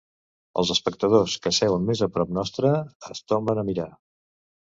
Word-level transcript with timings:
Els 0.61 0.69
espectadors 0.75 1.35
que 1.43 1.51
seuen 1.57 1.85
més 1.91 2.01
a 2.07 2.09
prop 2.17 2.33
nostre 2.39 2.73
es 3.17 3.23
tomben 3.33 3.61
a 3.63 3.67
mirar. 3.71 3.89